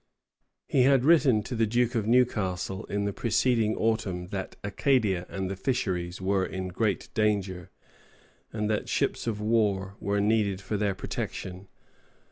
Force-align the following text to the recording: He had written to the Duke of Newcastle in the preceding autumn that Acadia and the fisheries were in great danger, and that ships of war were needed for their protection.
He 0.67 0.81
had 0.81 1.05
written 1.05 1.43
to 1.43 1.55
the 1.55 1.67
Duke 1.67 1.93
of 1.93 2.07
Newcastle 2.07 2.85
in 2.85 3.05
the 3.05 3.13
preceding 3.13 3.75
autumn 3.75 4.29
that 4.29 4.55
Acadia 4.63 5.27
and 5.29 5.47
the 5.47 5.55
fisheries 5.55 6.19
were 6.19 6.43
in 6.43 6.69
great 6.69 7.09
danger, 7.13 7.69
and 8.51 8.67
that 8.67 8.89
ships 8.89 9.27
of 9.27 9.39
war 9.39 9.97
were 9.99 10.19
needed 10.19 10.59
for 10.59 10.75
their 10.75 10.95
protection. 10.95 11.67